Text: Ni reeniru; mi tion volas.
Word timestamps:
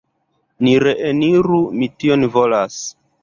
Ni 0.67 0.71
reeniru; 0.83 1.59
mi 1.81 1.91
tion 2.01 2.27
volas. 2.39 2.79